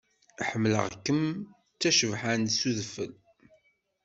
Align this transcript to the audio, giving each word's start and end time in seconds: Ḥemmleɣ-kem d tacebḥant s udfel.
Ḥemmleɣ-kem 0.49 1.23
d 1.73 1.77
tacebḥant 1.79 2.55
s 2.59 2.61
udfel. 2.69 3.13